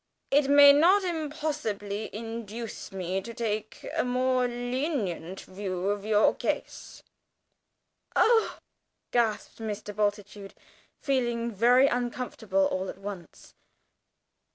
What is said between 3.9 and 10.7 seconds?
a more lenient view of your case." "Oh!" gasped Mr. Bultitude,